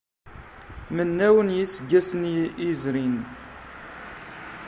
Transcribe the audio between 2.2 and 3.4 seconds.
i yezrin.